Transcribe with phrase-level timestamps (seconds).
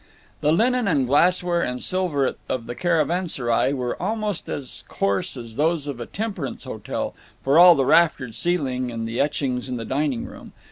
[0.39, 5.85] The linen and glassware and silver of the Caravanserai were almost as coarse as those
[5.85, 10.25] of a temperance hotel, for all the raftered ceiling and the etchings in the dining
[10.25, 10.53] room.